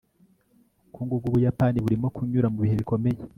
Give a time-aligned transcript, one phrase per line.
[0.83, 3.19] Ubukungu bwUbuyapani burimo kunyura mubihe bikomeye